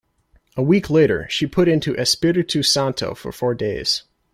A 0.57 0.63
week 0.63 0.89
later, 0.89 1.27
she 1.29 1.45
put 1.45 1.67
into 1.67 1.93
Espiritu 1.95 2.63
Santo 2.63 3.13
for 3.13 3.31
four 3.31 3.53
days. 3.53 4.01